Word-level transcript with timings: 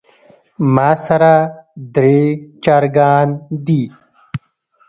ماسره 0.75 1.35
درې 1.95 2.19
چرګان 2.63 3.27
دي 3.65 3.83